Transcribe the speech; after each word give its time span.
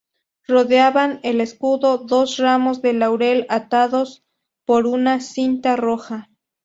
Rodeaban 0.47 1.19
el 1.21 1.41
escudo 1.41 1.99
dos 1.99 2.37
ramos 2.37 2.81
de 2.81 2.93
laurel 2.93 3.45
atados 3.49 4.23
por 4.65 4.87
una 4.87 5.19
cinta 5.19 5.75
roja. 5.75 6.27